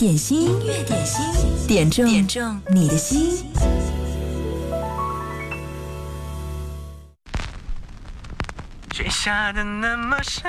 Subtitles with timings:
[0.00, 3.44] 点心，音乐点心，点中点中你的心。
[8.94, 10.42] 雪下的那么深，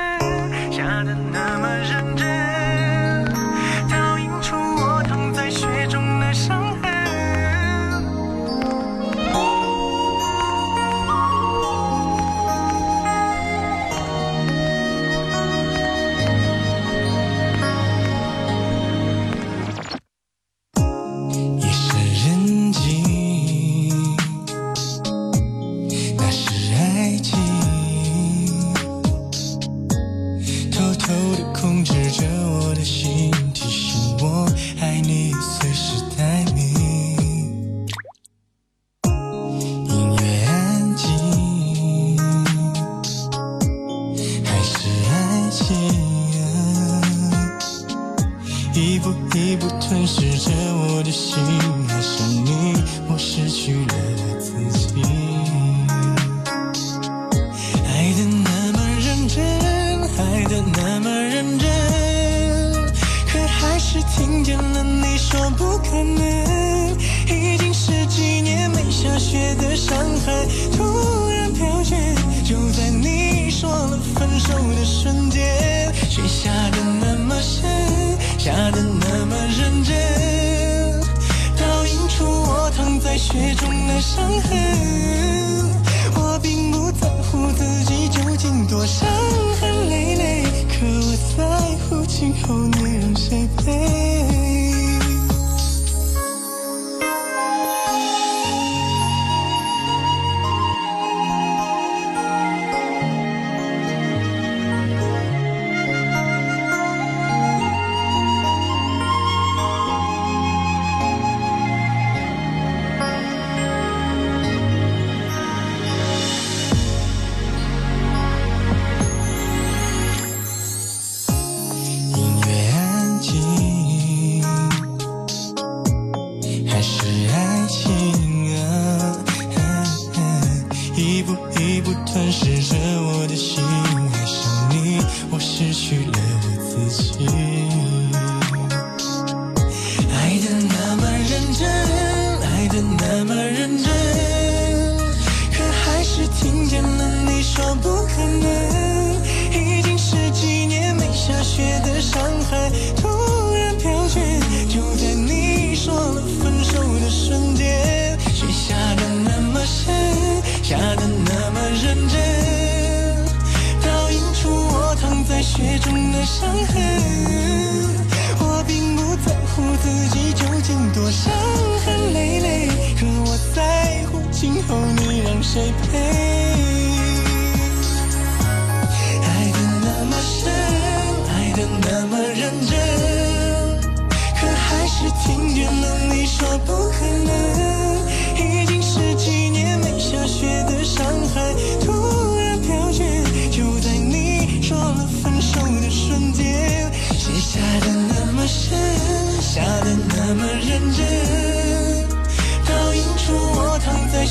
[0.72, 2.61] 下的那么认真，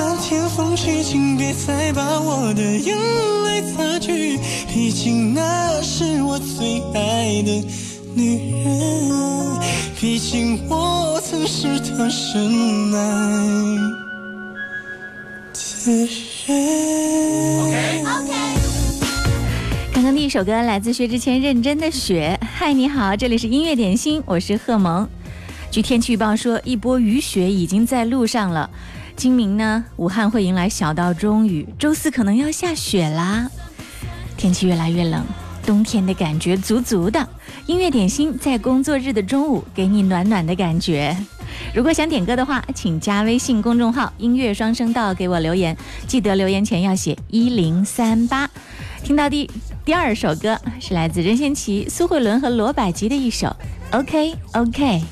[0.00, 2.96] 漫天风吹，请别再把我的眼
[3.44, 7.62] 泪擦去，毕竟那是我最爱的
[8.14, 9.60] 女人，
[10.00, 13.46] 毕竟我曾是她深爱
[15.84, 16.08] 的
[16.46, 16.80] 人。
[19.92, 22.40] 刚刚第一首歌来自薛之谦《认真的雪》。
[22.54, 25.06] 嗨，你好，这里是音乐点心，我是贺萌。
[25.70, 28.70] 据天气预报说，一波雨雪已经在路上了。
[29.20, 33.50] 今明呢，武汉会迎来小到中雨，周四可能要下雪啦。
[34.38, 35.22] 天气越来越冷，
[35.66, 37.28] 冬天的感觉足足的。
[37.66, 41.14] 音乐点心在工作日的中午给你暖暖的感觉。
[41.74, 45.76] 如果想点歌的话，请加微信公众号“音乐双声道”给我留言，
[46.06, 48.48] 记得留言前要写一零三八。
[49.04, 49.50] 听到第
[49.84, 53.54] 第二首歌是来自任贤齐、苏慧伦和罗百吉的一首
[53.98, 55.02] 《OK OK》。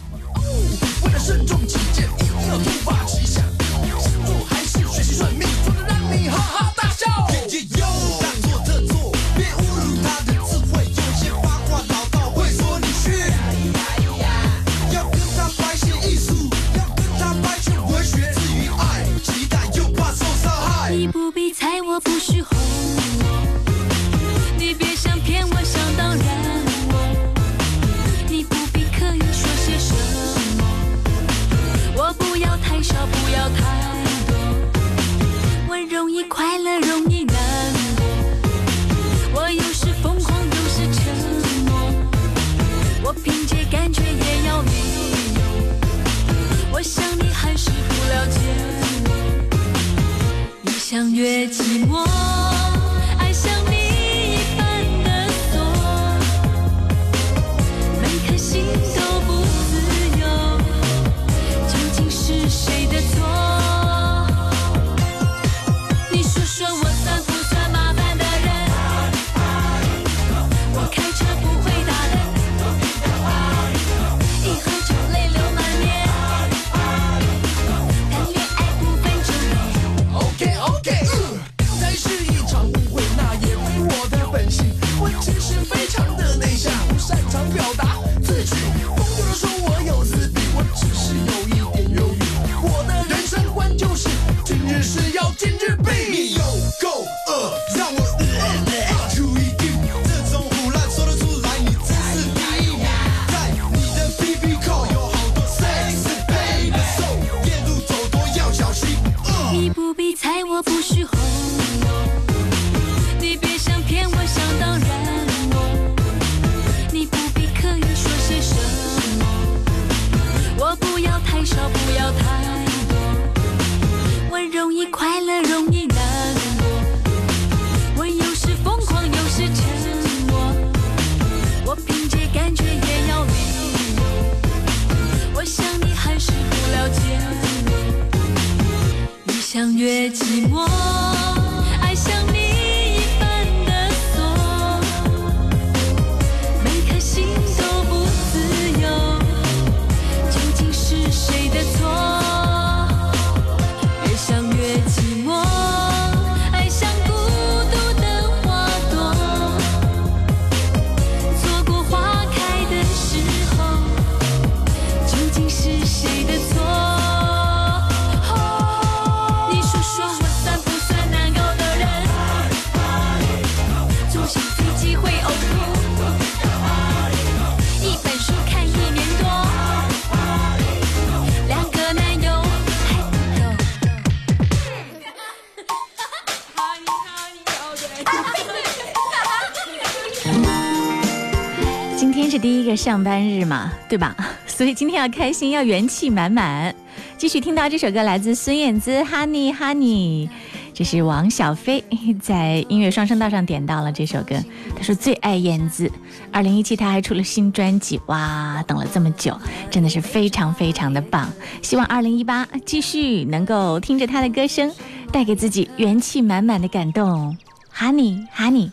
[192.88, 194.16] 上班日嘛，对吧？
[194.48, 196.74] 所以今天要开心，要元气满满。
[197.18, 200.26] 继续听到这首歌，来自孙燕姿《Honey Honey》，
[200.72, 201.84] 这是王小飞
[202.22, 204.42] 在音乐双声道上点到了这首歌。
[204.74, 205.92] 他说最爱燕姿，
[206.32, 209.38] 二零一七他还出了新专辑，哇，等了这么久，
[209.70, 211.30] 真的是非常非常的棒。
[211.60, 214.72] 希望二零一八继续能够听着他的歌声，
[215.12, 217.36] 带给自己元气满满的感动。
[217.76, 218.70] Honey Honey。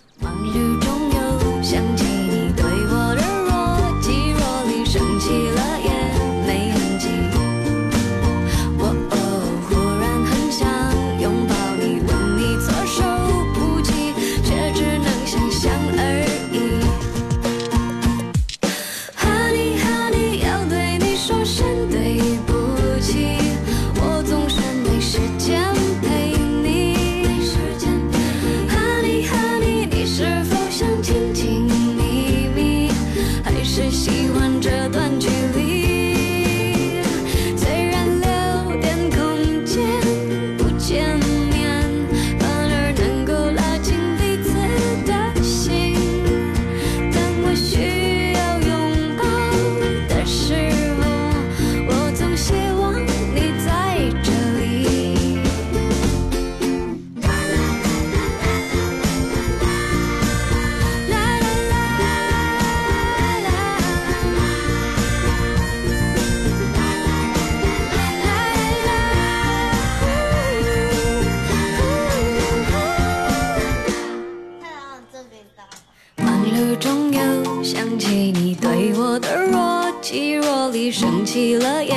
[81.36, 81.94] 起了也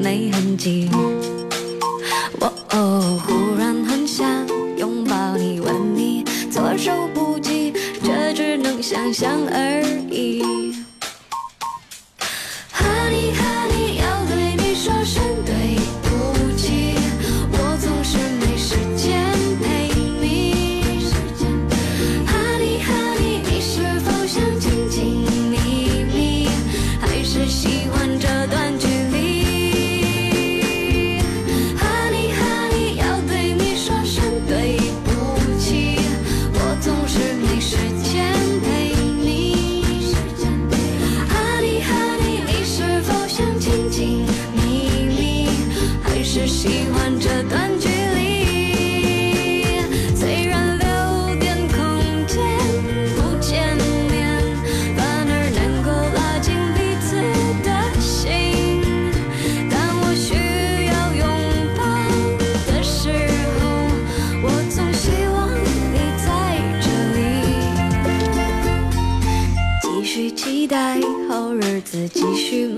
[0.00, 0.88] 没痕迹。
[2.40, 3.37] 喔哦。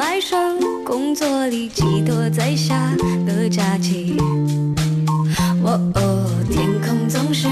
[0.01, 2.91] 买上工作里寄托在下
[3.27, 4.17] 的假期。
[5.63, 7.47] 哦哦，天空总是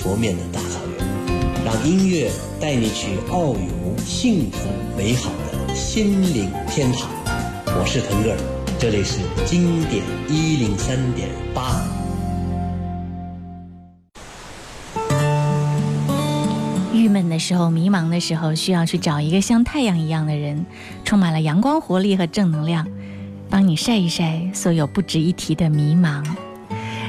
[0.00, 7.10] 佛面的大草原，让音乐带你去遨游幸福美好的心灵天堂。
[7.66, 8.36] 我是腾格尔，
[8.78, 11.82] 这里是经典一零三点八。
[16.94, 20.64] 郁闷的时候、迷茫的时候，需要去找一个像太阳一样的人，
[21.04, 22.88] 充满了阳光、活力和正能量，
[23.50, 26.24] 帮你晒一晒所有不值一提的迷茫。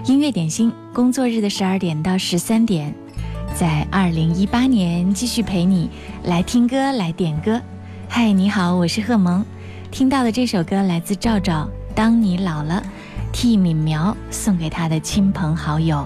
[0.07, 2.93] 音乐点心，工作日的十二点到十三点，
[3.55, 5.89] 在二零一八年继续陪你
[6.25, 7.61] 来听歌、来点歌。
[8.09, 9.45] 嗨，你好，我是贺萌。
[9.89, 11.63] 听到的这首歌来自赵赵，
[11.95, 12.83] 《当你老了》，
[13.31, 16.05] 替敏苗送给他的亲朋好友。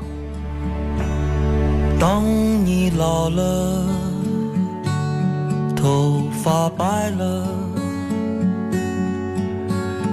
[2.00, 2.24] 当
[2.63, 3.88] 你老了，
[5.75, 7.48] 头发白了，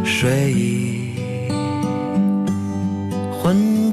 [0.03, 1.13] 睡意
[3.43, 3.93] 昏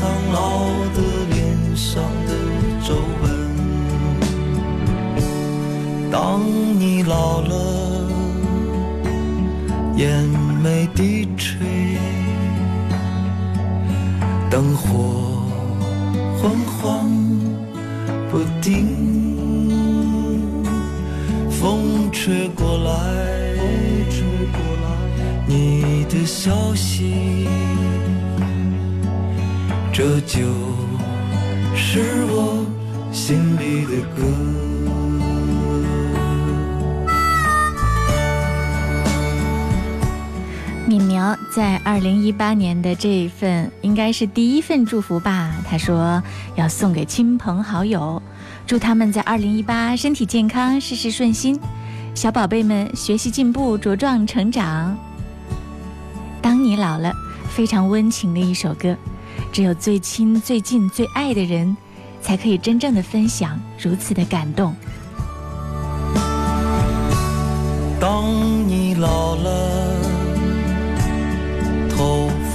[0.00, 0.64] 苍老
[0.96, 1.09] 的
[41.60, 45.54] 在二零一八年的这一份应该是第一份祝福吧。
[45.68, 46.22] 他说
[46.54, 48.22] 要送给亲朋好友，
[48.66, 51.60] 祝他们在二零一八身体健康，事事顺心，
[52.14, 54.96] 小宝贝们学习进步，茁壮成长。
[56.40, 57.12] 当你老了，
[57.50, 58.96] 非常温情的一首歌，
[59.52, 61.76] 只有最亲、最近、最爱的人，
[62.22, 64.74] 才可以真正的分享如此的感动。
[68.00, 68.24] 当
[68.66, 69.59] 你老了，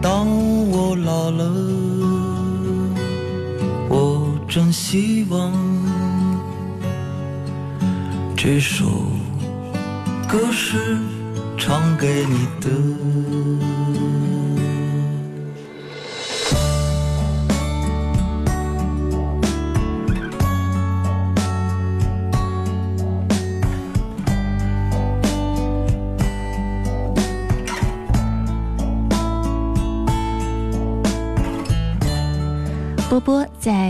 [0.00, 0.26] 当
[0.70, 1.44] 我老了，
[3.88, 5.52] 我真希望
[8.36, 8.86] 这首
[10.28, 10.98] 歌是
[11.58, 12.70] 唱给你的。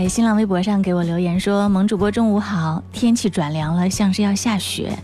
[0.09, 4.97] 新浪微博上给我留言说：“萌主播中午好，天气转凉了，像是要下雪。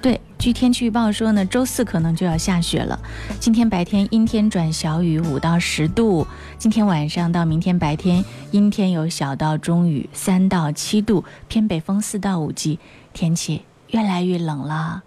[0.00, 2.96] 对，据天气预报说呢，周四可能就要下雪了。
[3.40, 6.24] 今天白天阴天转小雨，五到十度；
[6.58, 12.78] 今天晚上到明天白天阴天有小到中雨，三到七度，偏北风四到五级，
[13.12, 15.02] 天气越来越冷了。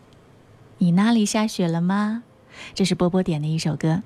[0.79, 2.23] 你那里下雪了吗？
[2.73, 4.03] 这是波波点的一首歌。”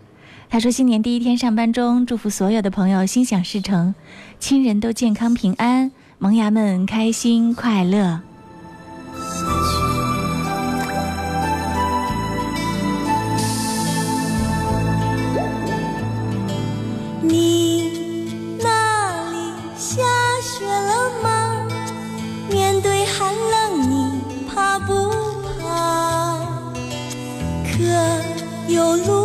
[0.52, 3.94] 他说：“新年第一天上班中，祝福所有的朋友心想事成，
[4.40, 8.22] 亲人都健康平安，萌芽们开心快乐。”
[17.22, 17.92] 你
[18.58, 19.38] 那里
[19.78, 20.02] 下
[20.42, 21.68] 雪了吗？
[22.50, 24.10] 面对寒冷，你
[24.48, 25.12] 怕不
[25.62, 26.40] 怕？
[27.66, 27.84] 可
[28.68, 29.19] 有路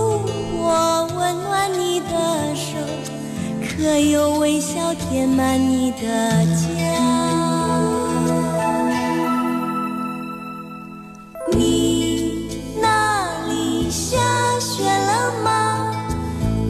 [1.42, 2.76] 暖你的手？
[3.66, 6.06] 可有微笑填满你的
[6.54, 6.64] 家？
[11.52, 12.48] 你
[12.80, 14.16] 那里下
[14.60, 15.92] 雪了吗？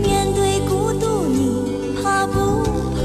[0.03, 2.63] 面对孤独，你怕不
[2.95, 2.99] 怕？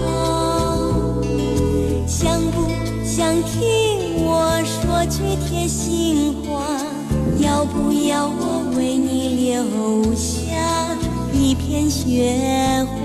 [2.08, 2.68] 想不
[3.06, 4.30] 想听我
[4.66, 6.48] 说句贴心话？
[7.40, 10.29] 要不要我为你留下
[12.06, 12.99] 一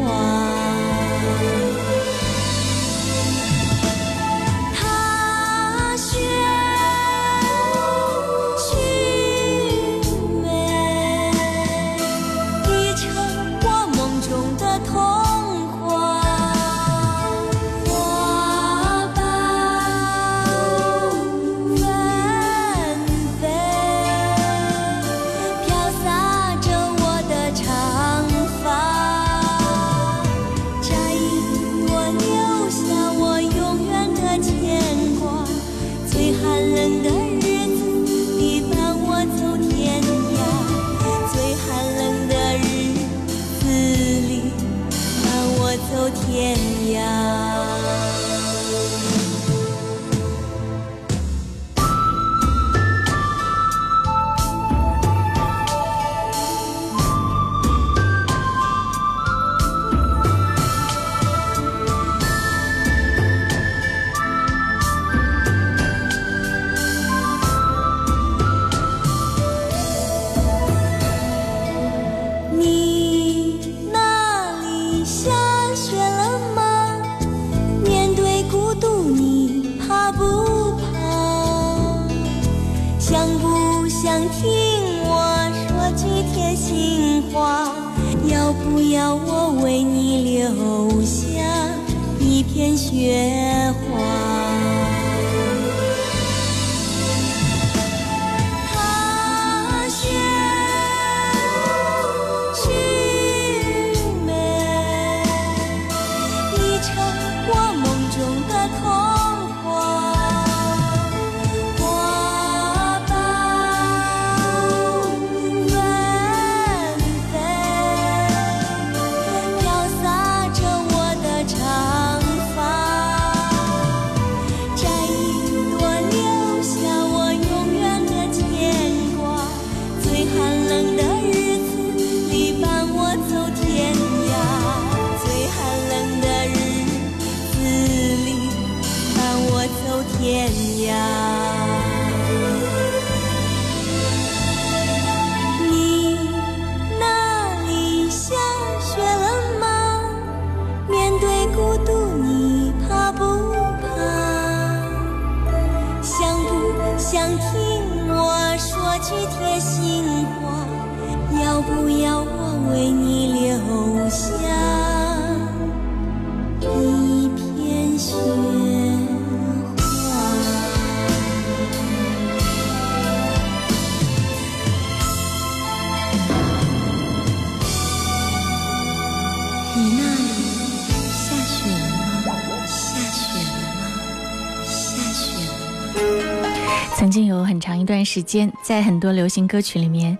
[188.05, 190.17] 时间，在很多流行歌曲里面，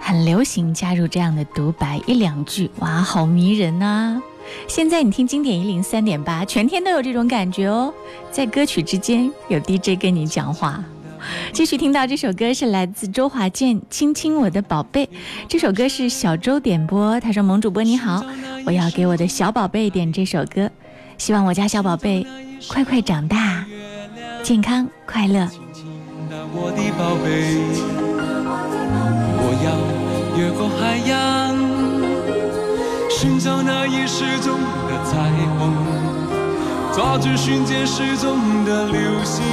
[0.00, 4.20] 很流行加入这样的独白，一两句，哇，好迷人呐、
[4.66, 7.92] 现在你听经典一零三点八，全天都有这种感觉哦，
[8.32, 10.82] 在歌曲之间有 DJ 跟你讲话。
[11.52, 15.04] 继续听到这首歌是来自周华健《亲亲我的宝贝》，
[15.46, 18.24] 这首歌是小周点播，他说：“萌主播你好，
[18.64, 20.70] 我要给我的小宝贝点这首歌，
[21.18, 22.26] 希望我家小宝贝
[22.68, 23.66] 快快长大，
[24.42, 25.46] 健康快乐。”
[26.52, 27.28] 我的宝贝，
[29.38, 29.70] 我要
[30.36, 31.54] 越过海洋，
[33.08, 34.58] 寻找那已失踪
[34.88, 35.72] 的彩虹，
[36.92, 39.44] 抓住瞬间失踪的流星。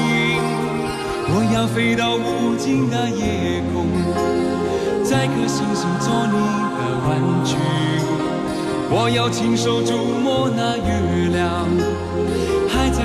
[1.29, 3.85] 我要飞到无尽的夜空，
[5.03, 6.33] 摘颗星星做你
[6.77, 7.55] 的玩具。
[8.89, 11.67] 我要亲手触摸那月亮，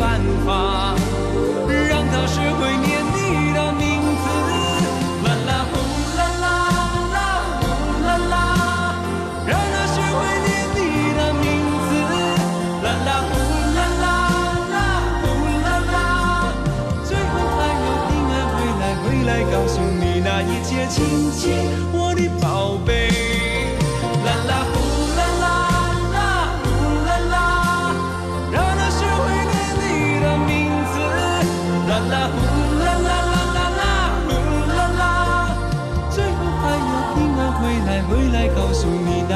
[0.00, 0.94] 办法，
[1.68, 4.24] 让他学会念你的名字。
[5.22, 5.76] 啦啦呼
[6.16, 6.46] 啦啦
[7.12, 7.16] 啦
[7.60, 7.62] 呼
[8.02, 8.34] 啦啦，
[9.46, 10.78] 让他学会念你
[11.18, 11.44] 的名
[11.84, 11.90] 字。
[12.82, 13.32] 啦啦呼
[13.76, 14.04] 啦啦
[14.72, 14.74] 啦
[15.20, 15.24] 呼
[15.60, 15.94] 啦啦。
[17.04, 21.68] 最后还要平安回来，回来告诉你那一切，亲亲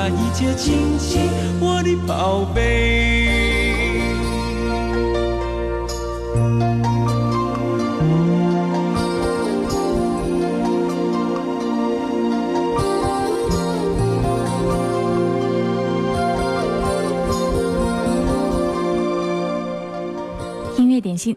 [0.08, 3.33] 一切，亲亲我的宝贝。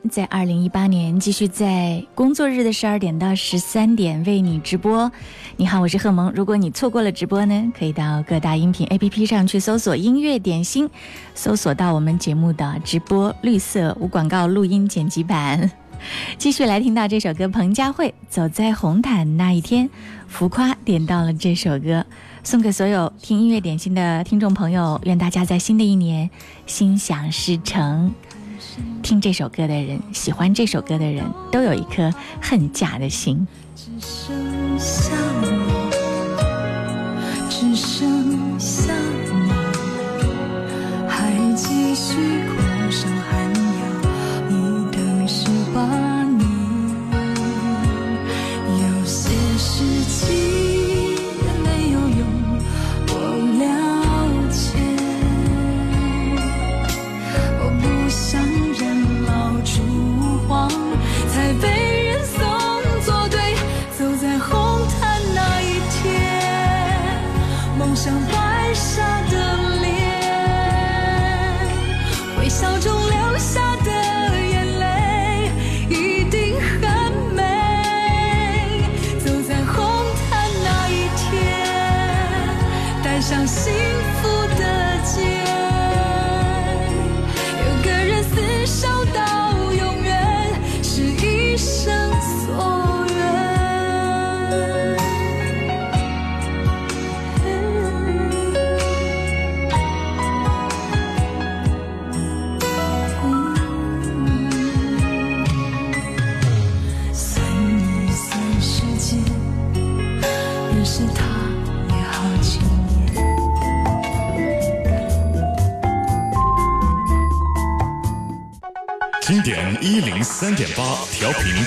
[0.09, 5.11] 在二零一八年继续在工作日的十二点到十三点为你直播。
[5.55, 6.31] 你好，我是贺萌。
[6.35, 10.89] 如果你错过了直播呢，可以到各大音频 APP 上去搜索“音乐点心”，
[11.35, 15.69] 搜索到我们节目的直播绿色无广告录音剪辑版。
[16.37, 19.87] 继续来听到这首歌，彭佳慧《走在红毯那一天》，
[20.27, 22.05] 浮夸点到了这首歌，
[22.43, 26.29] 送给所有听音乐点心的听众朋友，愿大家在新的一年
[26.67, 28.13] 心想事成。
[29.01, 33.47] 听这首歌的人，喜欢这首歌的人，都有一颗恨嫁的心。
[33.75, 35.11] 只剩下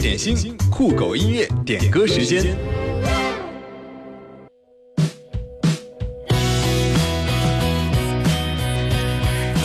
[0.00, 2.56] 点心，酷狗音乐点歌时间。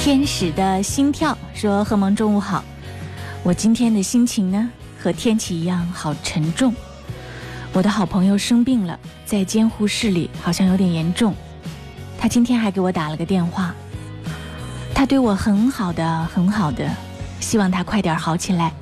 [0.03, 2.63] 天使的心跳说：“贺萌，中午好。
[3.43, 4.69] 我今天的心情呢，
[4.99, 6.75] 和天气一样，好沉重。
[7.71, 11.33] 我的好朋友生病了，在监护室里，好像有点严重。
[12.17, 13.73] 他今天还给我打了个电话，
[14.93, 16.89] 他对我很好的，很好的，
[17.39, 18.73] 希望他快点好起来。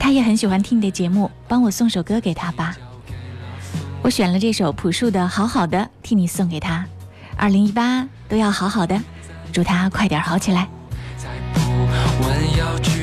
[0.00, 2.74] 他也很喜欢听你的节目，帮我送首歌给他吧。
[4.02, 6.84] 我选了这首朴树的《好好的》，替你送给他。
[7.36, 8.98] 二零一八都要好好的。”
[9.52, 10.68] 祝他快点好起来。
[11.16, 11.60] 再不
[12.24, 12.99] 问要去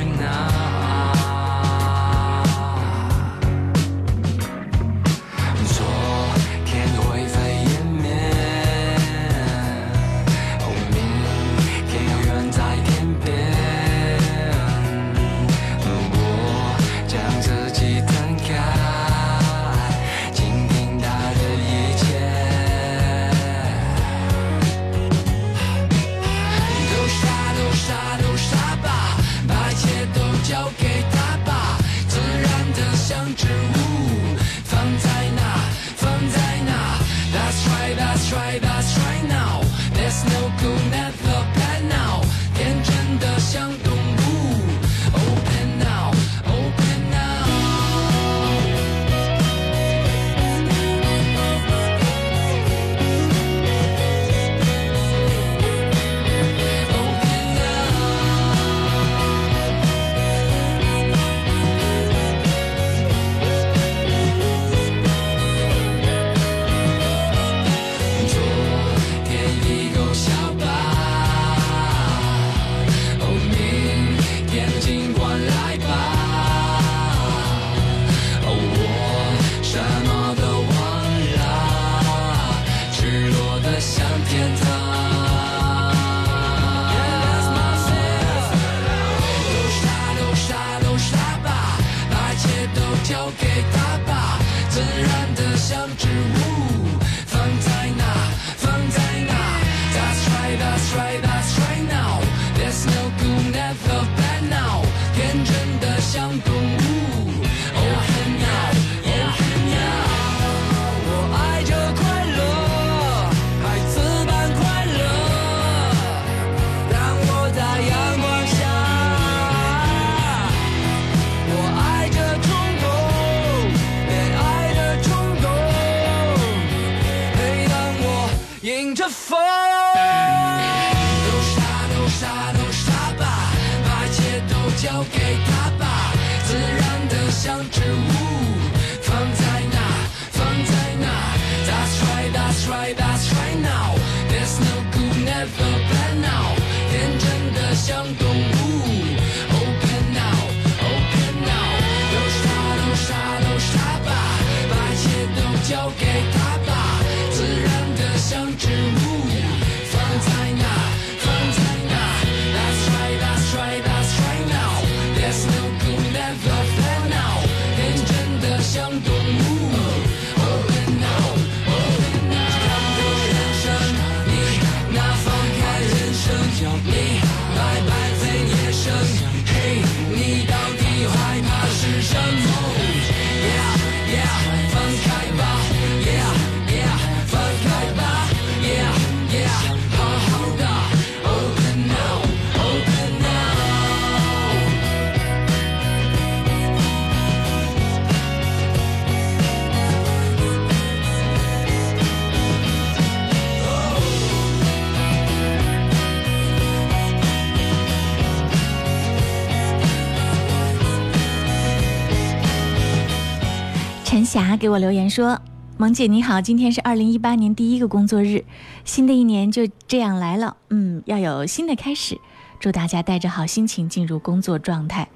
[214.58, 215.40] 给我留言说
[215.78, 218.44] ：“萌姐你好，今天是二零一八年第一个工作日，
[218.84, 222.20] 新的一年就这样来了，嗯，要有新的开始，
[222.60, 225.08] 祝大家带着好心情进入工作状态。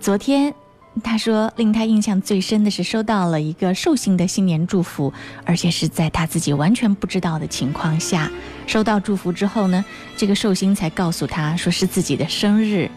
[0.00, 0.54] 昨天
[1.02, 5.12] 他说，令他印象最深的是收到了一个寿星的新年祝福，
[5.44, 8.30] 而且是在他自己完全不知道的情况下，
[8.66, 9.84] 收到祝福之后呢，
[10.16, 12.90] 这个寿星才告诉他说是自己的生日。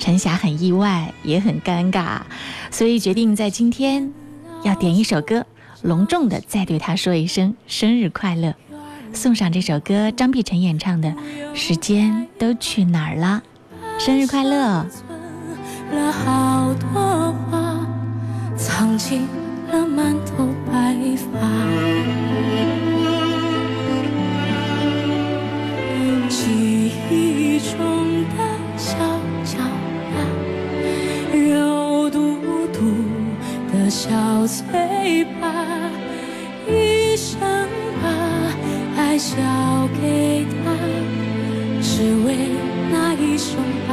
[0.00, 2.22] 陈霞很意外，也很尴尬，
[2.72, 4.12] 所以决定在今天
[4.64, 5.44] 要点一首歌，
[5.82, 8.54] 隆重的再对他说一声生日快乐，
[9.12, 11.08] 送上这首歌，张碧晨演唱的
[11.54, 13.42] 《时间都去哪儿了》，
[14.04, 14.86] 生日快乐！
[15.92, 17.86] 了好多话，
[18.56, 19.26] 藏进
[19.70, 22.81] 了满头白发。
[33.92, 34.08] 小
[34.46, 35.52] 嘴巴，
[36.66, 37.38] 一生
[38.02, 38.08] 把
[38.96, 39.36] 爱交
[40.00, 40.72] 给他，
[41.82, 42.48] 只为
[42.90, 43.54] 那一声
[43.86, 43.92] 爸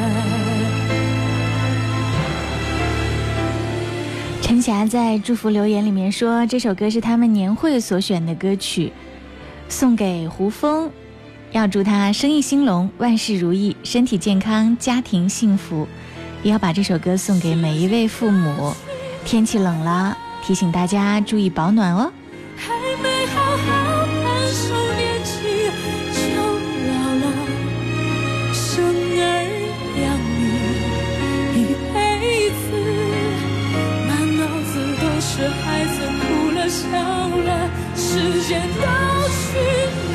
[4.71, 8.93] 霞在祝福留言里面说，这首歌是他们年会所选的歌曲，
[9.67, 10.89] 送给胡峰，
[11.51, 15.85] 要祝他生意兴隆，万事如意，身体健康，家庭幸福。
[16.41, 18.73] 也要把这首歌送给每一位父母。
[19.25, 22.09] 天气冷了，提醒大家注意保暖哦。
[22.55, 25.10] 还没好好感受年
[36.71, 38.87] 笑了，时间都
[39.27, 40.10] 去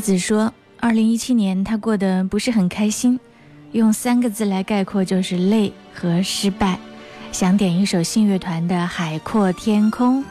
[0.00, 3.20] 子说，二零一七年他过得不是很开心，
[3.72, 6.78] 用三个字来概括就是累和失败。
[7.30, 10.22] 想点一首信乐团的《海阔天空》。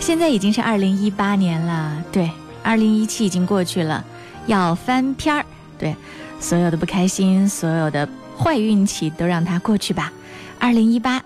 [0.00, 2.30] 现在已经是二零一八年了，对，
[2.62, 4.04] 二零一七已经过去了，
[4.46, 5.46] 要翻篇儿。
[5.78, 5.96] 对，
[6.38, 8.06] 所有的不开心，所有的
[8.36, 10.12] 坏运气都让它过去吧。
[10.58, 11.22] 二零一八，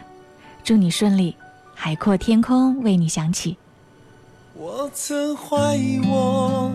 [0.62, 1.34] 祝你顺利，
[1.74, 3.56] 海阔天空为你响起。
[4.54, 6.70] 我曾怀疑我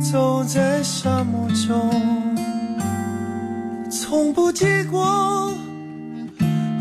[0.00, 1.90] 走在沙漠中，
[3.90, 5.52] 从不结果，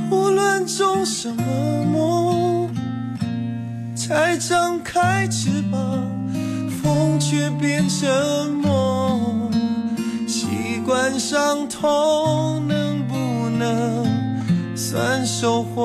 [0.09, 1.43] 无论种什么
[1.85, 2.69] 梦，
[3.93, 5.79] 才张开翅膀，
[6.81, 9.51] 风却变成梦。
[10.25, 10.47] 习
[10.85, 13.15] 惯伤痛，能不
[13.59, 14.07] 能
[14.77, 15.78] 算收获？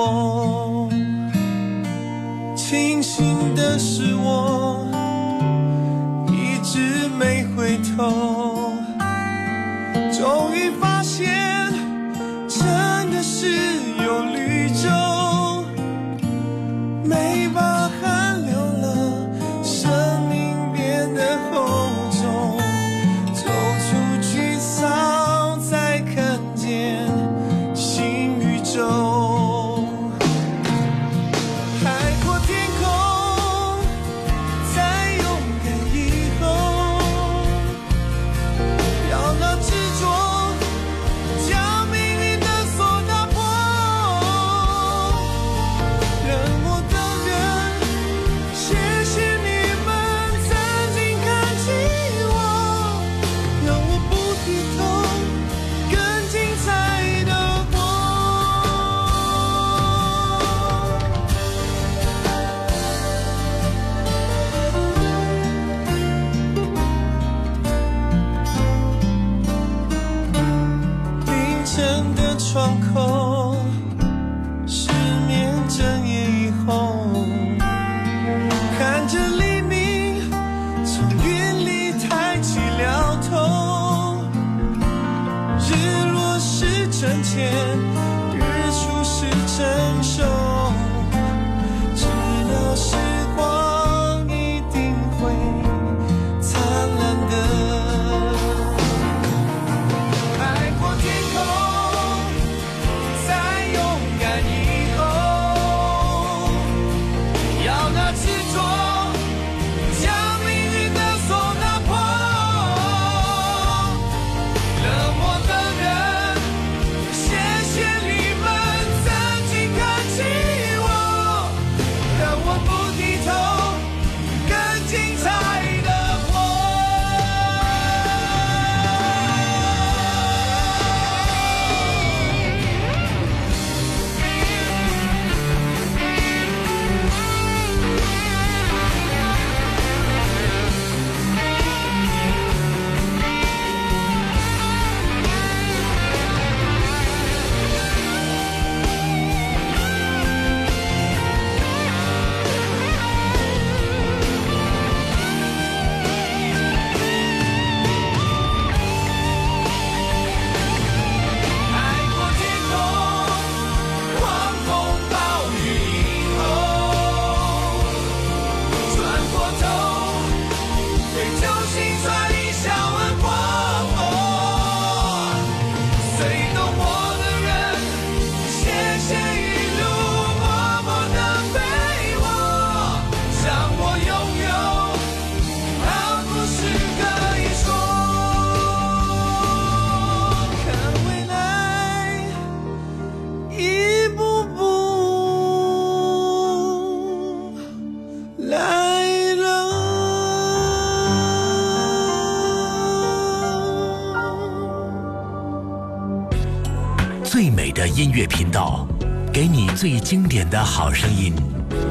[207.75, 208.87] 的音乐频道，
[209.33, 211.35] 给你最经典的好声音。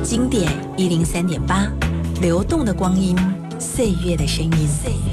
[0.02, 1.68] 经典一零三点八，
[2.22, 3.18] 流动的光阴，
[3.60, 5.12] 岁月的声音。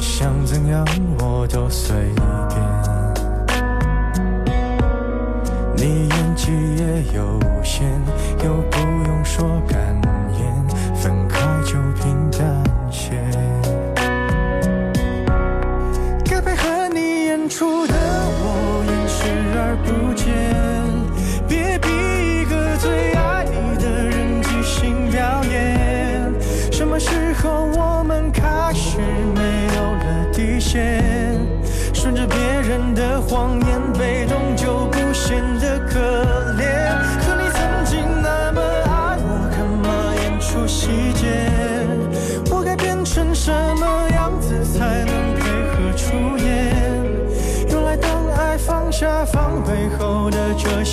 [0.00, 0.84] 想怎样
[1.18, 1.94] 我都随
[2.48, 2.58] 便。
[5.76, 7.84] 你演技也有限，
[8.44, 9.78] 又不用说感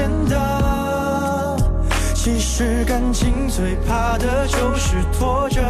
[0.00, 1.56] 见的。
[2.14, 5.60] 其实感情最怕的就是拖着，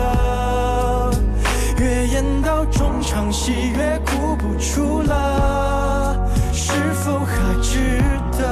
[1.78, 6.16] 越演到中场戏越哭不出了，
[6.52, 6.72] 是
[7.02, 8.00] 否还值
[8.38, 8.44] 得？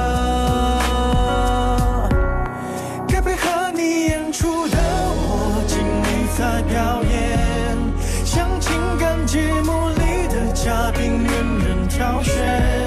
[3.07, 7.77] 该配合你演出的我尽力在表演，
[8.25, 12.78] 像情感节目里的嘉宾任人挑选。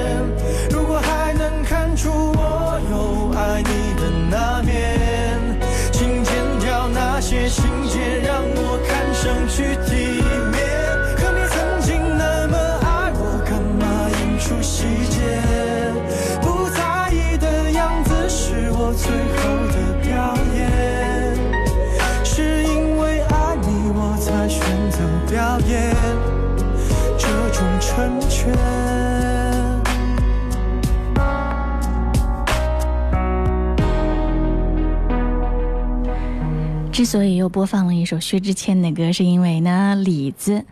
[37.12, 40.64] 所以又播放了一首薛之谦的歌，是因为呢，李子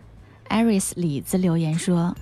[0.49, 2.15] ，Iris 李子留言说，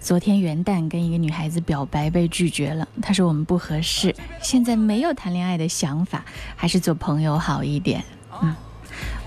[0.00, 6.24] 昨天元旦跟一个女孩子表白被拒绝了，她说我们不合适，现在没有谈恋爱的想法，
[6.56, 8.02] 还是做朋友好一点。
[8.40, 8.56] 嗯，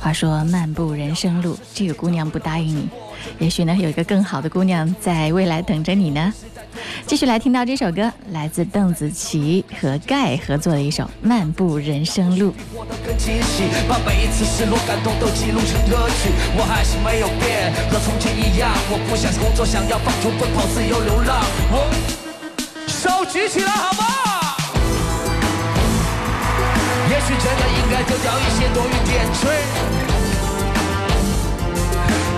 [0.03, 2.89] 话说漫步人生路，这个姑娘不答应你，
[3.39, 6.33] 也许呢有一个更好的姑娘在未来等着你呢。
[7.07, 12.51] 继续来听到这首歌，来自邓紫棋和盖合作的一首《漫步人生路》。
[12.75, 16.31] 活得更惊喜，把每一次失落、感动都记录成歌曲。
[16.57, 18.69] 我还是没有变，和从前一样。
[18.91, 21.41] 我不想工作，想要放逐奔跑，自由流浪。
[21.71, 21.89] 我
[22.89, 24.32] 手举起来好吗？
[27.13, 29.47] 也许真的应该丢掉一些多余点缀，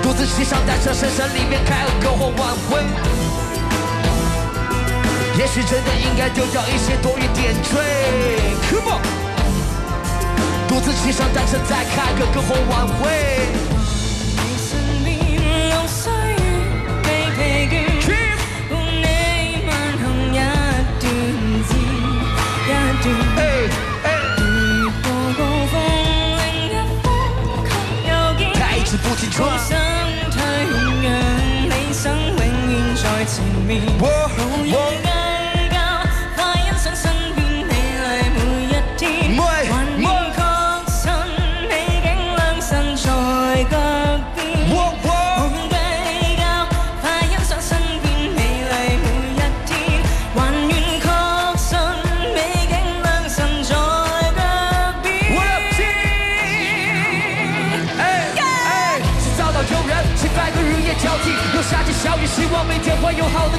[0.03, 2.84] 独自骑上单车，深山里面开个篝火晚会。
[5.39, 7.71] 也许真的应该丢掉一些多余点缀。
[8.69, 9.01] Come on。
[10.67, 13.47] 独自骑上單車，再开个篝火晚會。
[14.57, 14.76] 身
[28.96, 29.04] 見。
[29.04, 29.58] 他一直不停好轉。
[29.58, 29.78] 想
[30.32, 30.39] 退
[31.04, 35.05] 讓理想永远在前面。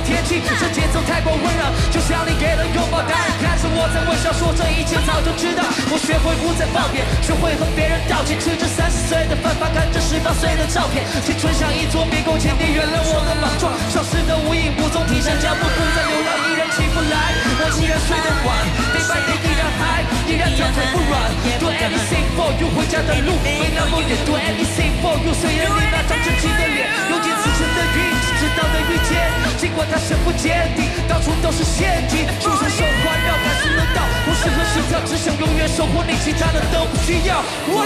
[0.06, 0.40] 天气。
[0.46, 5.66] 这节奏太过温柔，就像你给了拥抱，当然看着我在微笑，说这一切早就知道。
[5.90, 18.48] 我学会不再抱怨，学会和别人道歉，吃着三十岁的饭，翻看着十八岁的照片，青春像一座迷宫，请你原谅我的莽撞，消失的无影无踪，停下脚步，不再流浪，依然起不来，我依然睡得晚，
[18.94, 21.14] 每白天依然还，依然条腿不软，
[21.58, 28.15] 对 anything for you，回家的路没那么远，对 anything for you，虽然你那张真情的脸，用尽此生的运气，直
[28.56, 37.44] 到的遇见，尽管它深不见底，到处都是陷阱，出生手环绕感受得到，不适合心跳，只想永远守护你，其他的都不需要。
[37.68, 37.84] 我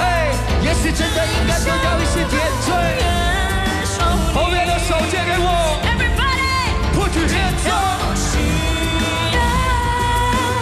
[0.00, 2.68] 哎，也许真的应该丢掉一些点缀，
[4.34, 5.78] 后面的手借给我
[6.94, 7.78] ，Put your hands up。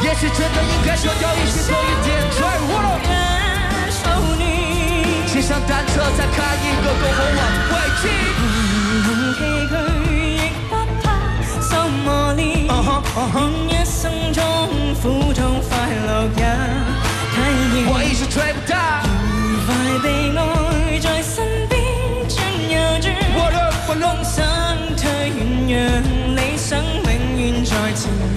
[0.03, 2.39] 也许真的应该丢掉一些多余点缀，
[2.71, 3.18] 我
[5.41, 7.73] 骑上單車再看一個篝火晚會。
[8.01, 8.03] 崎
[9.07, 9.71] 嶇
[10.11, 11.07] 亦不怕
[11.63, 14.43] 受磨一生中
[15.01, 15.71] 苦痛快
[16.09, 16.43] 樂也
[17.31, 17.37] 體
[17.71, 17.87] 驗。
[17.87, 18.75] 我一直追不到，
[19.39, 19.69] 愉快
[20.03, 20.41] 被愛
[20.99, 21.73] 在身邊
[22.29, 22.35] 轉
[22.75, 24.35] 又轉，我的我的夢想
[24.97, 25.07] 退
[25.39, 25.79] 遠，讓
[26.35, 27.07] 理想永
[27.39, 28.37] 遠在前面。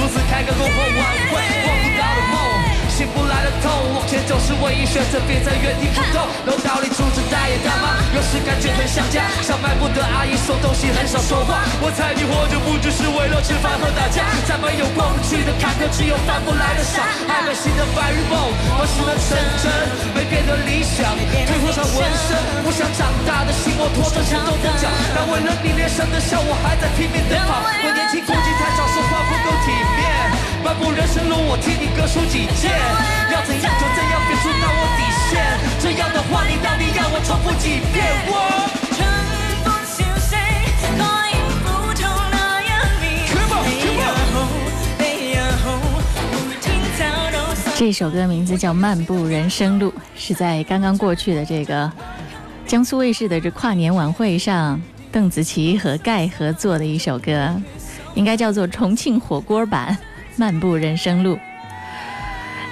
[0.00, 1.36] 独自开个篝火晚会，
[1.66, 2.02] 望不到，
[4.10, 6.18] 前走是唯一选择，别在原地不动。
[6.42, 11.62] 楼道里住着大爷大妈，有时感觉很想家，小卖部的阿姨送东西很少说话。
[11.78, 17.06] 我猜你活着不只是为了吃饭和打架，再没有过不去的坎坷，只有翻不来的山。
[17.30, 19.70] 还没新的白日梦，何时能成真？
[20.10, 21.14] 没变的理想，
[21.46, 22.34] 腿头上纹身，
[22.66, 27.62] 不想长大的心，我拖着沉重的脚，但为了你连声的笑，我还在拼命奔跑。
[27.62, 30.02] 我年轻估计太少，说话不够体面，
[30.62, 32.70] 漫步人生路，我替你各抒己见，
[33.32, 35.40] 要怎样就怎样，别触到我底线。
[35.80, 38.04] 这样的话，你到底要我重复几遍？
[38.28, 38.68] 我。
[47.76, 51.90] 这首歌名字叫《漫步人生路》，是在刚刚过去的这个
[52.66, 54.78] 江苏卫视的这跨年晚会上，
[55.10, 57.58] 邓紫棋和盖合作的一首歌，
[58.14, 59.96] 应该叫做重庆火锅版
[60.36, 61.34] 《漫步人生路》。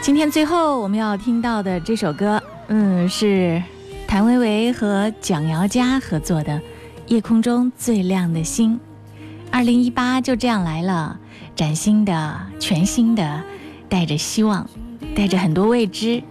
[0.01, 3.63] 今天最后我们要听到的这首歌，嗯，是
[4.07, 6.53] 谭维维和蒋瑶佳合作的
[7.09, 8.75] 《夜空中最亮的星》。
[9.51, 11.19] 二零一八就这样来了，
[11.57, 13.43] 崭新的、全新的，
[13.89, 14.69] 带着希望。
[15.15, 16.23] 带着很多未知，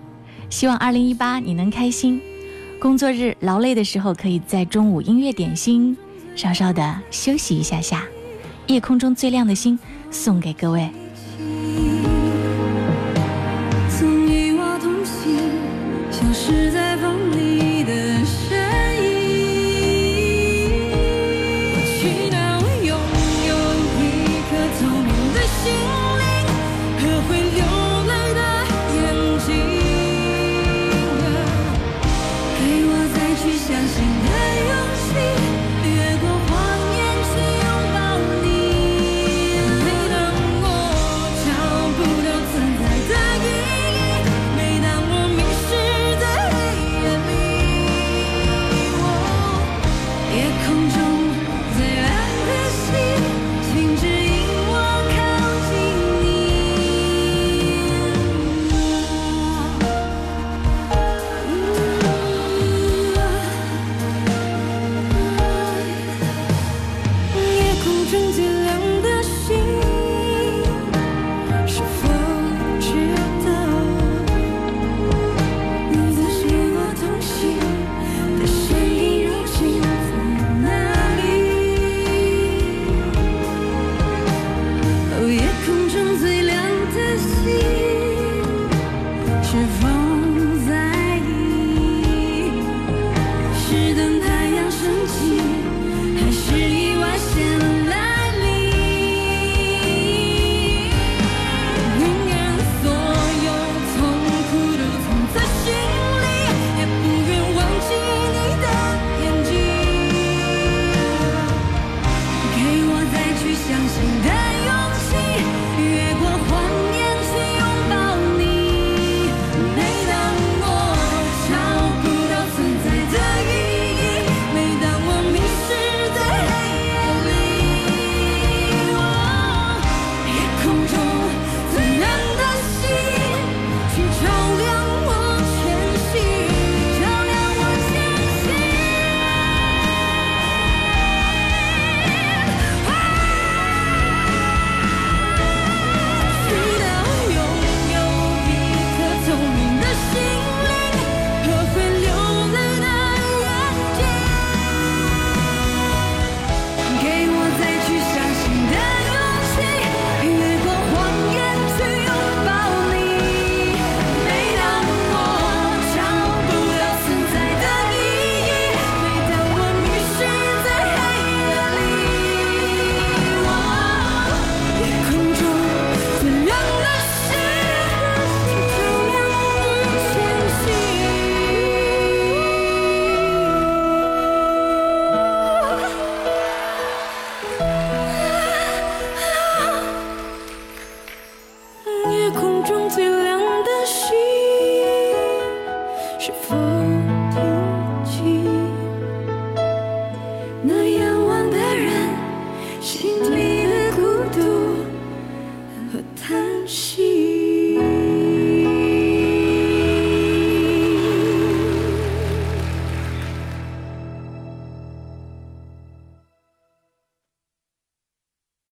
[0.49, 2.21] 希望二零一八你能开心。
[2.79, 5.97] 工作日劳累的时候，可以在中午音乐点心，
[6.37, 8.05] 稍稍的休息一下下。
[8.67, 9.77] 夜空中最亮的星，
[10.09, 10.89] 送给各位。